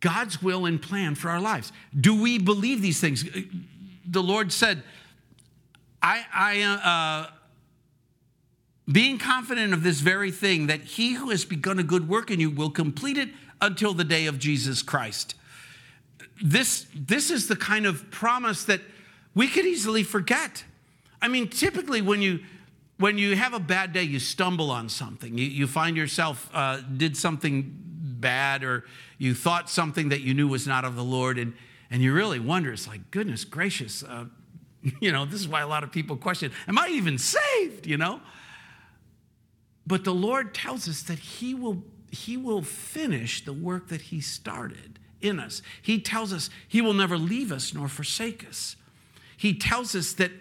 [0.00, 1.72] God's will and plan for our lives.
[1.98, 3.24] Do we believe these things?
[4.06, 4.82] The Lord said,
[6.00, 7.30] I, I am uh,
[8.90, 12.38] being confident of this very thing, that he who has begun a good work in
[12.38, 15.34] you will complete it until the day of Jesus Christ
[16.42, 18.80] this, this is the kind of promise that
[19.34, 20.64] we could easily forget.
[21.20, 22.40] I mean, typically when you
[22.98, 25.38] when you have a bad day, you stumble on something.
[25.38, 27.72] You, you find yourself uh, did something
[28.20, 28.84] bad, or
[29.18, 31.54] you thought something that you knew was not of the Lord, and
[31.90, 32.72] and you really wonder.
[32.72, 34.24] It's like, goodness gracious, uh,
[35.00, 37.96] you know, this is why a lot of people question, "Am I even saved?" You
[37.96, 38.20] know.
[39.86, 44.20] But the Lord tells us that He will He will finish the work that He
[44.20, 45.62] started in us.
[45.80, 48.76] He tells us he will never leave us nor forsake us.
[49.36, 50.32] He tells us that,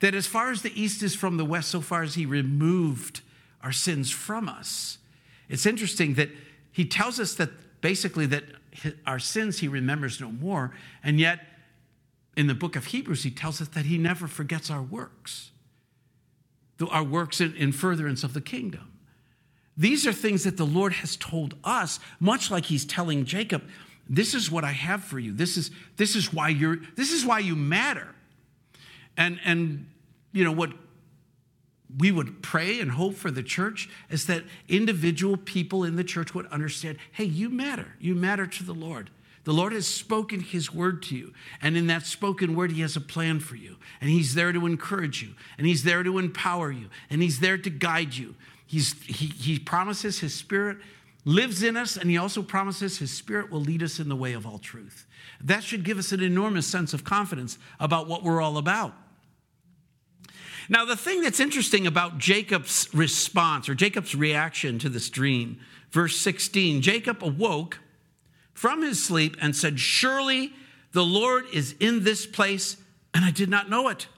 [0.00, 3.20] that as far as the east is from the west, so far as he removed
[3.62, 4.98] our sins from us.
[5.48, 6.30] It's interesting that
[6.72, 8.44] he tells us that basically that
[9.06, 11.40] our sins he remembers no more, and yet
[12.36, 15.50] in the book of Hebrews, he tells us that he never forgets our works,
[16.90, 18.92] our works in, in furtherance of the kingdom.
[19.76, 23.62] These are things that the Lord has told us, much like he's telling Jacob
[24.08, 25.32] this is what I have for you.
[25.32, 28.08] This is, this is why you're, this is why you matter.
[29.16, 29.86] And, and,
[30.32, 30.72] you know, what
[31.96, 36.34] we would pray and hope for the church is that individual people in the church
[36.34, 37.94] would understand hey, you matter.
[37.98, 39.10] You matter to the Lord.
[39.44, 41.32] The Lord has spoken His word to you.
[41.62, 43.76] And in that spoken word, He has a plan for you.
[44.00, 45.30] And He's there to encourage you.
[45.56, 46.90] And He's there to empower you.
[47.08, 48.34] And He's there to guide you.
[48.66, 50.76] He's, he, he promises His Spirit
[51.28, 54.32] lives in us, and He also promises His Spirit will lead us in the way
[54.32, 55.06] of all truth.
[55.42, 58.94] That should give us an enormous sense of confidence about what we're all about.
[60.70, 65.60] Now, the thing that's interesting about Jacob's response or Jacob's reaction to this dream,
[65.90, 67.78] verse 16 Jacob awoke
[68.54, 70.52] from his sleep and said, Surely
[70.92, 72.78] the Lord is in this place,
[73.12, 74.08] and I did not know it.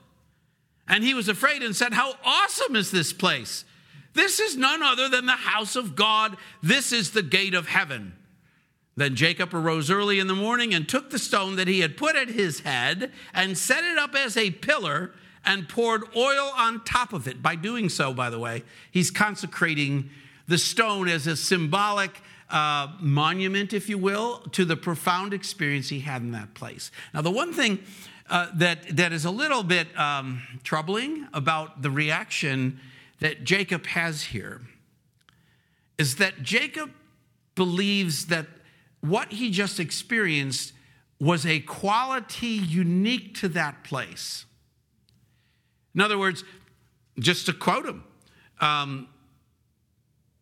[0.87, 3.65] And he was afraid and said, How awesome is this place!
[4.13, 6.37] This is none other than the house of God.
[6.63, 8.17] This is the gate of heaven.
[8.97, 12.17] Then Jacob arose early in the morning and took the stone that he had put
[12.17, 15.13] at his head and set it up as a pillar
[15.45, 17.41] and poured oil on top of it.
[17.41, 20.11] By doing so, by the way, he's consecrating
[20.49, 22.21] the stone as a symbolic
[22.51, 26.91] uh, monument, if you will, to the profound experience he had in that place.
[27.15, 27.79] Now, the one thing
[28.29, 32.81] uh, that, that is a little bit um, troubling about the reaction
[33.21, 34.63] that Jacob has here
[35.99, 36.91] is that Jacob
[37.55, 38.47] believes that
[39.01, 40.73] what he just experienced
[41.19, 44.47] was a quality unique to that place.
[45.95, 46.45] In other words,
[47.19, 48.05] just to quote him,
[48.61, 49.09] um,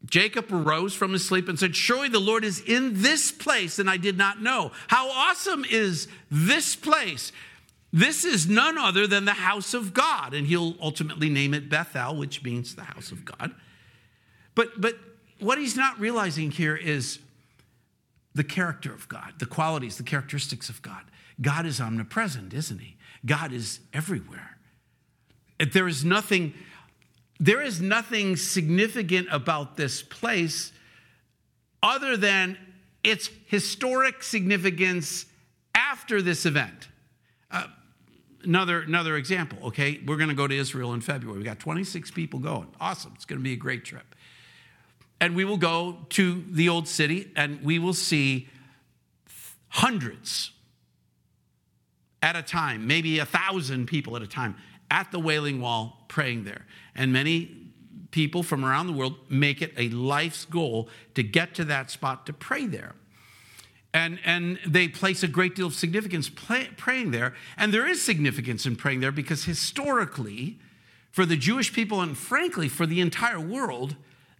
[0.04, 3.90] Jacob arose from his sleep and said, Surely the Lord is in this place, and
[3.90, 4.70] I did not know.
[4.86, 7.32] How awesome is this place!
[7.92, 10.34] This is none other than the house of God.
[10.34, 13.54] And he'll ultimately name it Bethel, which means the house of God.
[14.54, 14.96] But, but
[15.40, 17.18] what he's not realizing here is
[18.34, 21.02] the character of God, the qualities, the characteristics of God.
[21.40, 22.96] God is omnipresent, isn't he?
[23.24, 24.58] God is everywhere.
[25.72, 26.54] There is nothing,
[27.40, 30.72] there is nothing significant about this place
[31.82, 32.58] other than
[33.02, 35.26] its historic significance
[35.74, 36.88] after this event.
[37.50, 37.64] Uh,
[38.44, 40.00] another, another example, okay?
[40.06, 41.38] We're going to go to Israel in February.
[41.38, 42.68] We got 26 people going.
[42.80, 43.12] Awesome.
[43.14, 44.14] It's going to be a great trip.
[45.20, 48.48] And we will go to the old city and we will see
[49.68, 50.52] hundreds
[52.22, 54.56] at a time, maybe a thousand people at a time
[54.90, 56.66] at the Wailing Wall praying there.
[56.94, 57.56] And many
[58.10, 62.26] people from around the world make it a life's goal to get to that spot
[62.26, 62.94] to pray there.
[63.94, 67.34] And, and they place a great deal of significance play, praying there.
[67.56, 70.58] And there is significance in praying there because historically,
[71.10, 73.96] for the Jewish people and frankly for the entire world,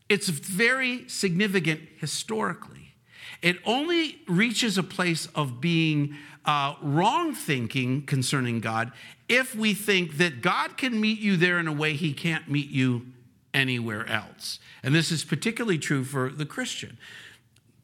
[0.09, 2.95] it's very significant historically.
[3.41, 8.93] It only reaches a place of being uh, wrong thinking concerning God
[9.29, 12.71] if we think that God can meet you there in a way he can't meet
[12.71, 13.07] you
[13.53, 14.59] anywhere else.
[14.83, 16.99] And this is particularly true for the Christian.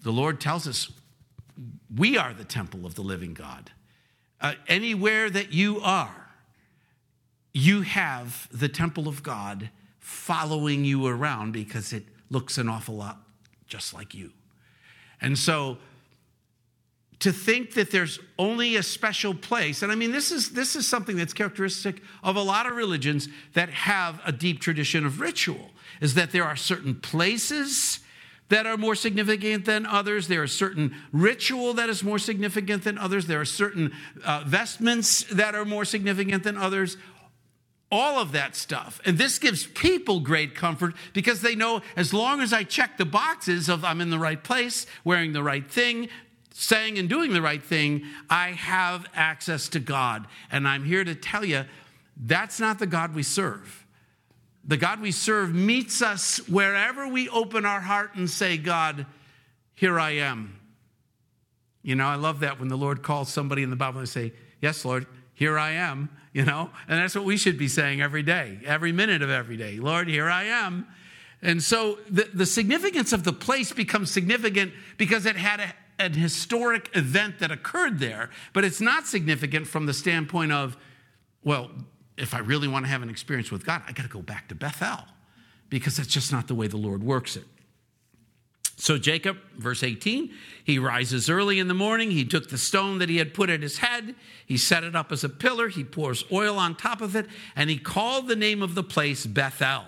[0.02, 0.90] The Lord tells us
[1.94, 3.70] we are the temple of the living God.
[4.40, 6.28] Uh, anywhere that you are,
[7.52, 9.70] you have the temple of God
[10.00, 13.18] following you around because it looks an awful lot
[13.66, 14.32] just like you.
[15.20, 15.78] And so
[17.20, 20.86] to think that there's only a special place and i mean this is this is
[20.86, 25.70] something that's characteristic of a lot of religions that have a deep tradition of ritual
[26.02, 28.00] is that there are certain places
[28.50, 32.98] that are more significant than others there are certain ritual that is more significant than
[32.98, 33.92] others there are certain
[34.24, 36.96] uh, vestments that are more significant than others
[37.94, 39.00] all of that stuff.
[39.04, 43.04] And this gives people great comfort because they know as long as I check the
[43.04, 46.08] boxes of I'm in the right place, wearing the right thing,
[46.52, 50.26] saying and doing the right thing, I have access to God.
[50.50, 51.66] And I'm here to tell you
[52.16, 53.83] that's not the God we serve.
[54.66, 59.06] The God we serve meets us wherever we open our heart and say, God,
[59.74, 60.58] here I am.
[61.82, 64.32] You know, I love that when the Lord calls somebody in the Bible and say,
[64.62, 68.22] Yes, Lord, here I am, you know, and that's what we should be saying every
[68.22, 69.76] day, every minute of every day.
[69.76, 70.86] Lord, here I am.
[71.42, 76.14] And so the, the significance of the place becomes significant because it had a, an
[76.14, 80.78] historic event that occurred there, but it's not significant from the standpoint of,
[81.42, 81.70] well,
[82.16, 84.48] if I really want to have an experience with God, I got to go back
[84.48, 85.04] to Bethel
[85.68, 87.44] because that's just not the way the Lord works it.
[88.76, 90.32] So, Jacob, verse 18,
[90.64, 92.10] he rises early in the morning.
[92.10, 95.12] He took the stone that he had put at his head, he set it up
[95.12, 98.62] as a pillar, he pours oil on top of it, and he called the name
[98.62, 99.84] of the place Bethel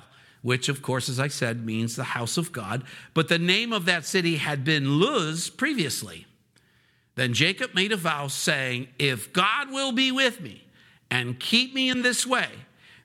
[0.46, 2.84] which, of course, as I said, means the house of God.
[3.14, 6.24] But the name of that city had been Luz previously.
[7.16, 10.62] Then Jacob made a vow, saying, If God will be with me
[11.10, 12.48] and keep me in this way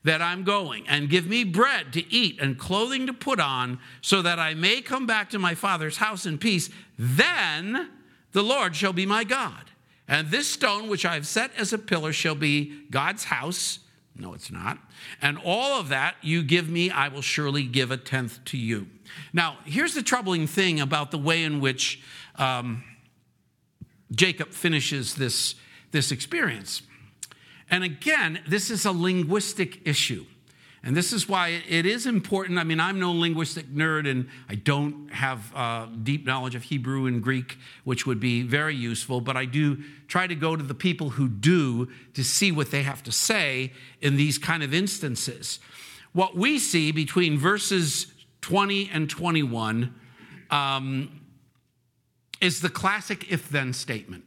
[0.03, 4.23] that I'm going, and give me bread to eat and clothing to put on, so
[4.23, 7.89] that I may come back to my father's house in peace, then
[8.31, 9.69] the Lord shall be my God.
[10.07, 13.79] And this stone which I have set as a pillar shall be God's house
[14.15, 14.77] No, it's not.
[15.21, 18.87] And all of that you give me, I will surely give a tenth to you.
[19.33, 22.01] Now, here's the troubling thing about the way in which
[22.35, 22.83] um,
[24.11, 25.55] Jacob finishes this,
[25.91, 26.81] this experience.
[27.71, 30.25] And again, this is a linguistic issue.
[30.83, 32.57] And this is why it is important.
[32.57, 37.05] I mean, I'm no linguistic nerd and I don't have uh, deep knowledge of Hebrew
[37.05, 40.73] and Greek, which would be very useful, but I do try to go to the
[40.73, 45.59] people who do to see what they have to say in these kind of instances.
[46.13, 48.07] What we see between verses
[48.41, 49.93] 20 and 21
[50.49, 51.21] um,
[52.41, 54.25] is the classic if then statement.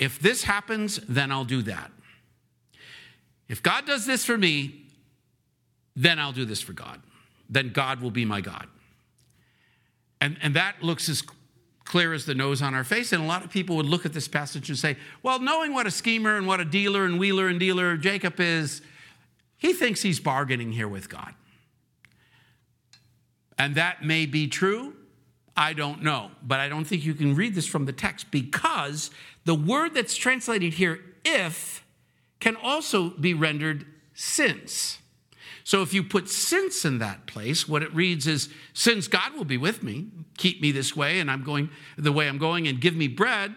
[0.00, 1.92] If this happens, then I'll do that.
[3.48, 4.86] If God does this for me,
[5.94, 7.00] then I'll do this for God.
[7.48, 8.66] Then God will be my God.
[10.20, 11.22] And, and that looks as
[11.84, 13.12] clear as the nose on our face.
[13.12, 15.86] And a lot of people would look at this passage and say, well, knowing what
[15.86, 18.82] a schemer and what a dealer and wheeler and dealer Jacob is,
[19.56, 21.32] he thinks he's bargaining here with God.
[23.58, 24.94] And that may be true.
[25.56, 26.30] I don't know.
[26.42, 29.10] But I don't think you can read this from the text because
[29.44, 31.85] the word that's translated here, if,
[32.40, 34.98] can also be rendered since.
[35.64, 39.44] So if you put since in that place, what it reads is, since God will
[39.44, 40.06] be with me,
[40.36, 43.56] keep me this way, and I'm going the way I'm going, and give me bread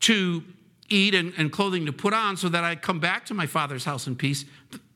[0.00, 0.42] to
[0.88, 3.84] eat and, and clothing to put on, so that I come back to my father's
[3.84, 4.44] house in peace,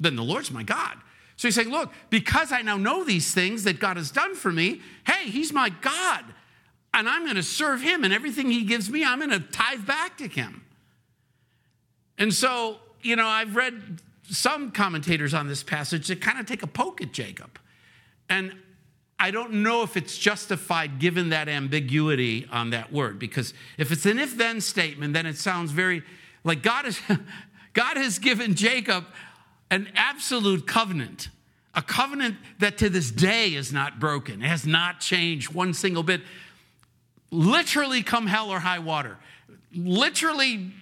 [0.00, 0.96] then the Lord's my God.
[1.36, 4.50] So he's saying, look, because I now know these things that God has done for
[4.50, 6.24] me, hey, he's my God.
[6.92, 9.86] And I'm going to serve him, and everything he gives me, I'm going to tithe
[9.86, 10.64] back to him.
[12.18, 14.00] And so, you know, I've read
[14.30, 17.58] some commentators on this passage that kind of take a poke at Jacob.
[18.28, 18.54] And
[19.18, 24.06] I don't know if it's justified given that ambiguity on that word, because if it's
[24.06, 26.02] an if then statement, then it sounds very
[26.42, 27.00] like God, is,
[27.72, 29.04] God has given Jacob
[29.70, 31.28] an absolute covenant,
[31.74, 36.22] a covenant that to this day is not broken, has not changed one single bit.
[37.30, 39.18] Literally, come hell or high water.
[39.74, 40.72] Literally,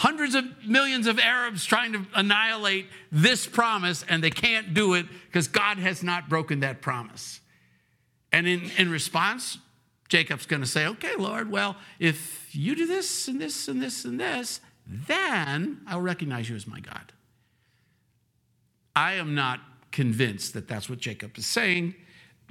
[0.00, 5.04] hundreds of millions of Arabs trying to annihilate this promise, and they can't do it
[5.26, 7.40] because God has not broken that promise.
[8.32, 9.58] And in, in response,
[10.08, 14.06] Jacob's going to say, Okay, Lord, well, if you do this and this and this
[14.06, 17.12] and this, then I'll recognize you as my God.
[18.96, 19.60] I am not
[19.92, 21.94] convinced that that's what Jacob is saying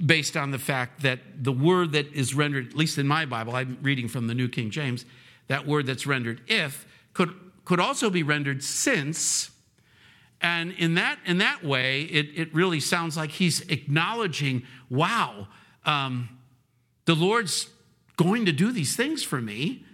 [0.04, 3.56] based on the fact that the word that is rendered, at least in my Bible,
[3.56, 5.04] I'm reading from the New King James,
[5.48, 7.34] that word that's rendered if could,
[7.64, 9.50] could also be rendered since.
[10.40, 15.48] And in that, in that way, it, it really sounds like he's acknowledging, wow,
[15.84, 16.28] um,
[17.04, 17.68] the Lord's
[18.16, 19.84] going to do these things for me,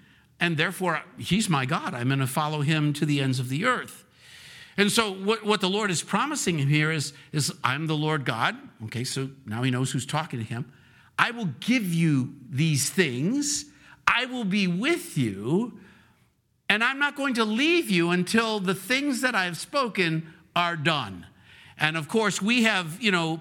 [0.40, 1.94] and therefore he's my God.
[1.94, 4.04] I'm going to follow him to the ends of the earth.
[4.76, 8.24] And so, what, what the Lord is promising him here is, is I'm the Lord
[8.24, 8.56] God.
[8.84, 10.70] Okay, so now he knows who's talking to him.
[11.18, 13.64] I will give you these things,
[14.06, 15.78] I will be with you,
[16.68, 21.26] and I'm not going to leave you until the things that I've spoken are done.
[21.78, 23.40] And of course, we have, you know,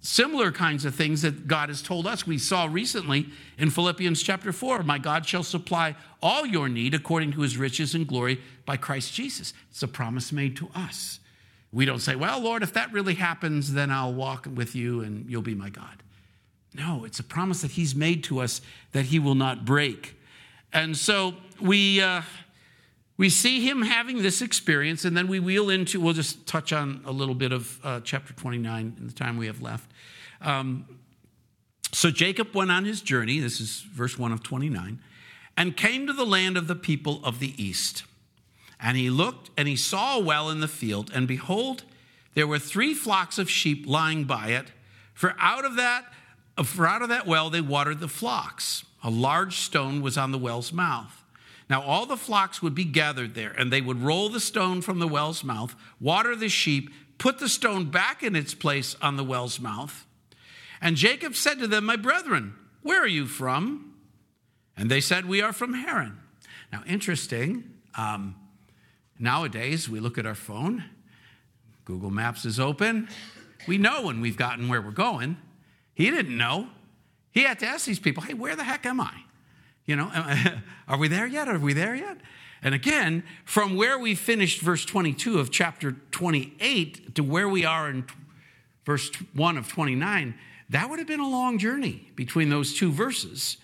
[0.00, 2.26] similar kinds of things that God has told us.
[2.26, 3.28] We saw recently
[3.58, 7.94] in Philippians chapter 4 My God shall supply all your need according to his riches
[7.94, 9.52] and glory by Christ Jesus.
[9.70, 11.20] It's a promise made to us.
[11.72, 15.30] We don't say, Well, Lord, if that really happens, then I'll walk with you and
[15.30, 16.02] you'll be my God.
[16.74, 18.60] No, it's a promise that he's made to us
[18.92, 20.16] that he will not break.
[20.72, 22.22] And so we, uh,
[23.16, 27.02] we see him having this experience, and then we wheel into, we'll just touch on
[27.04, 29.90] a little bit of uh, chapter 29 in the time we have left.
[30.40, 30.86] Um,
[31.92, 35.00] so Jacob went on his journey, this is verse 1 of 29,
[35.56, 38.04] and came to the land of the people of the east.
[38.80, 41.82] And he looked, and he saw a well in the field, and behold,
[42.34, 44.68] there were three flocks of sheep lying by it,
[45.12, 46.10] for out of that,
[46.64, 48.84] for out of that well they watered the flocks.
[49.02, 51.19] A large stone was on the well's mouth.
[51.70, 54.98] Now all the flocks would be gathered there, and they would roll the stone from
[54.98, 59.22] the well's mouth, water the sheep, put the stone back in its place on the
[59.22, 60.04] well's mouth.
[60.82, 63.94] And Jacob said to them, My brethren, where are you from?
[64.76, 66.18] And they said, We are from Haran.
[66.72, 68.34] Now, interesting, um,
[69.18, 70.84] nowadays we look at our phone,
[71.84, 73.08] Google Maps is open.
[73.68, 75.36] We know when we've gotten where we're going.
[75.94, 76.68] He didn't know.
[77.30, 79.12] He had to ask these people, hey, where the heck am I?
[79.90, 80.12] You know,
[80.88, 81.48] are we there yet?
[81.48, 82.18] Are we there yet?
[82.62, 87.90] And again, from where we finished verse 22 of chapter 28 to where we are
[87.90, 88.04] in
[88.84, 90.36] verse 1 of 29,
[90.68, 93.56] that would have been a long journey between those two verses.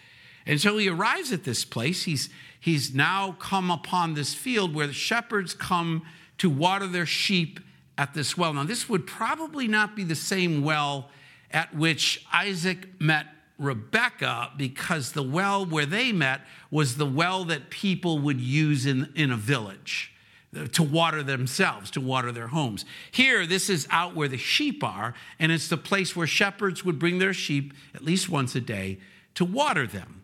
[0.46, 2.02] And so he arrives at this place.
[2.02, 6.02] He's, he's now come upon this field where the shepherds come
[6.38, 7.60] to water their sheep
[7.96, 8.52] at this well.
[8.52, 11.08] Now, this would probably not be the same well
[11.52, 13.26] at which Isaac met
[13.58, 19.12] Rebecca because the well where they met was the well that people would use in,
[19.14, 20.12] in a village
[20.56, 22.84] uh, to water themselves, to water their homes.
[23.10, 26.98] Here, this is out where the sheep are, and it's the place where shepherds would
[26.98, 28.98] bring their sheep at least once a day
[29.34, 30.22] to water them.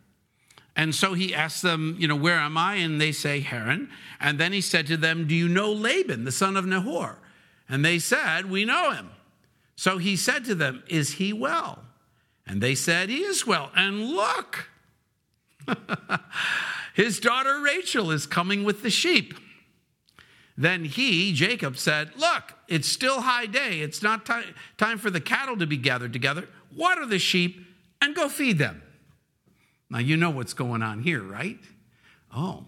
[0.74, 2.76] And so he asked them, You know, where am I?
[2.76, 3.90] And they say, Haran.
[4.20, 7.18] And then he said to them, Do you know Laban, the son of Nahor?
[7.68, 9.10] And they said, We know him.
[9.76, 11.84] So he said to them, Is he well?
[12.46, 13.70] And they said, He is well.
[13.76, 14.68] And look,
[16.94, 19.34] his daughter Rachel is coming with the sheep.
[20.56, 23.80] Then he, Jacob, said, Look, it's still high day.
[23.80, 26.48] It's not t- time for the cattle to be gathered together.
[26.76, 27.66] Water the sheep
[28.00, 28.82] and go feed them.
[29.88, 31.58] Now, you know what's going on here, right?
[32.34, 32.64] Oh,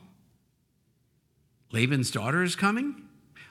[1.72, 3.02] Laban's daughter is coming?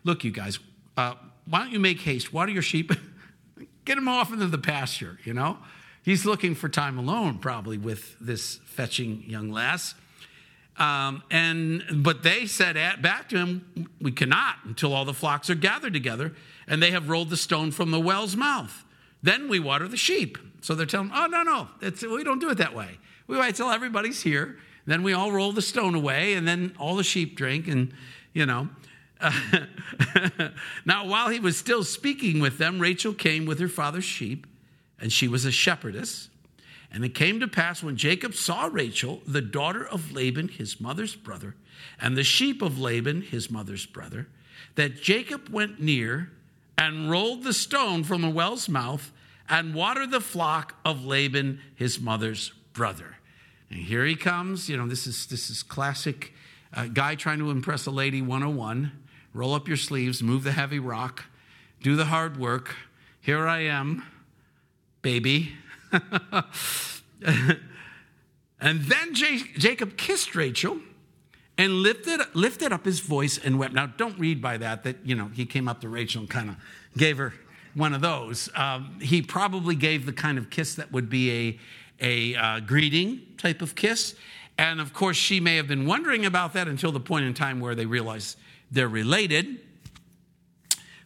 [0.03, 0.59] Look, you guys,
[0.95, 1.15] uh,
[1.45, 2.31] why don't you make haste?
[2.31, 2.91] Water your sheep,
[3.85, 5.57] get them off into the pasture, you know?
[6.03, 9.95] He's looking for time alone, probably, with this fetching young lass.
[10.77, 15.49] Um, and but they said at, back to him, "We cannot until all the flocks
[15.49, 16.33] are gathered together,
[16.67, 18.83] and they have rolled the stone from the well's mouth.
[19.21, 21.67] Then we water the sheep." So they're telling, "Oh no, no,
[22.09, 22.97] we don't do it that way.
[23.27, 24.57] We wait till everybody's here.
[24.85, 27.93] Then we all roll the stone away, and then all the sheep drink, and
[28.33, 28.69] you know."
[30.85, 34.47] now, while he was still speaking with them, Rachel came with her father's sheep,
[35.03, 36.29] and she was a shepherdess.
[36.89, 41.13] And it came to pass when Jacob saw Rachel, the daughter of Laban, his mother's
[41.13, 41.55] brother,
[41.99, 44.29] and the sheep of Laban, his mother's brother,
[44.75, 46.31] that Jacob went near
[46.77, 49.11] and rolled the stone from the well's mouth
[49.49, 53.17] and watered the flock of Laban, his mother's brother.
[53.69, 54.69] And here he comes.
[54.69, 56.31] You know, this is this is classic
[56.73, 58.89] uh, guy trying to impress a lady 101.
[59.33, 61.25] Roll up your sleeves, move the heavy rock,
[61.81, 62.73] do the hard work.
[63.19, 64.03] Here I am,
[65.03, 65.53] baby.
[67.21, 67.59] and
[68.59, 70.79] then Jacob kissed Rachel
[71.57, 73.75] and lifted, lifted up his voice and wept.
[73.75, 76.49] Now, don't read by that that, you know, he came up to Rachel and kind
[76.49, 76.55] of
[76.97, 77.33] gave her
[77.75, 78.49] one of those.
[78.55, 81.59] Um, he probably gave the kind of kiss that would be
[82.01, 84.15] a, a uh, greeting type of kiss.
[84.57, 87.59] And of course, she may have been wondering about that until the point in time
[87.59, 88.37] where they realize
[88.71, 89.59] they're related.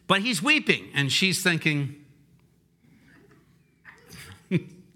[0.06, 1.97] But he's weeping, and she's thinking,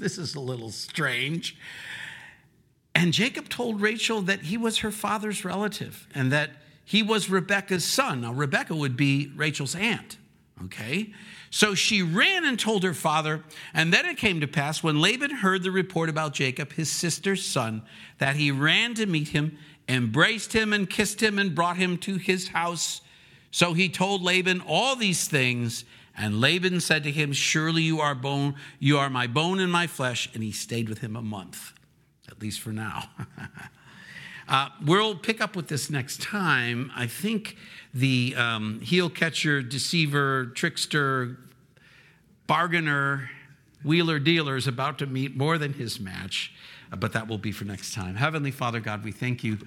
[0.03, 1.57] this is a little strange.
[2.95, 6.51] And Jacob told Rachel that he was her father's relative and that
[6.85, 8.21] he was Rebekah's son.
[8.23, 10.19] Now, Rebekah would be Rachel's aunt,
[10.65, 11.13] okay?
[11.51, 13.45] So she ran and told her father.
[13.73, 17.47] And then it came to pass when Laban heard the report about Jacob, his sister's
[17.47, 17.83] son,
[18.19, 19.57] that he ran to meet him,
[19.89, 23.01] embraced him, and kissed him, and brought him to his house.
[23.51, 25.85] So he told Laban all these things.
[26.17, 29.87] And Laban said to him, Surely you are bone, you are my bone and my
[29.87, 30.29] flesh.
[30.35, 31.73] And he stayed with him a month,
[32.29, 33.05] at least for now.
[34.49, 36.93] uh, we'll pick up with this next time.
[36.95, 37.57] I think
[37.95, 41.39] the um, heel catcher, deceiver, trickster,
[42.47, 43.31] bargainer,
[43.83, 46.53] wheeler dealer is about to meet more than his match,
[46.93, 48.17] uh, but that will be for next time.
[48.17, 49.59] Heavenly Father, God, we thank you,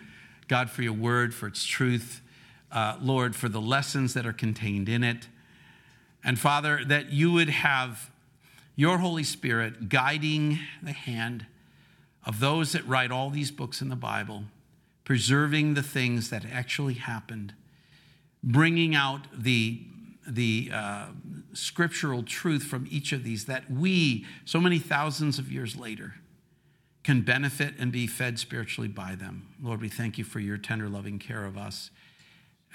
[0.47, 2.21] God, for your word, for its truth.
[2.71, 5.27] Uh, Lord, for the lessons that are contained in it.
[6.25, 8.09] And Father, that you would have
[8.75, 11.45] your Holy Spirit guiding the hand
[12.25, 14.45] of those that write all these books in the Bible,
[15.03, 17.53] preserving the things that actually happened,
[18.43, 19.83] bringing out the,
[20.27, 21.05] the uh,
[21.53, 26.15] scriptural truth from each of these that we, so many thousands of years later,
[27.03, 29.47] can benefit and be fed spiritually by them.
[29.61, 31.91] Lord, we thank you for your tender, loving care of us.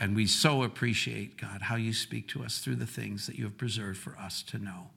[0.00, 3.44] And we so appreciate, God, how you speak to us through the things that you
[3.44, 4.88] have preserved for us to know.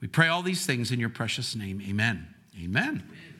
[0.00, 1.80] We pray all these things in your precious name.
[1.80, 2.34] Amen.
[2.62, 2.84] Amen.
[2.84, 3.35] Amen.